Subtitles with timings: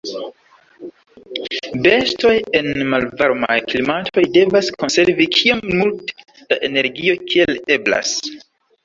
[1.83, 8.17] Bestoj en malvarmaj klimatoj devas konservi kiom multe da energio kiel eblas.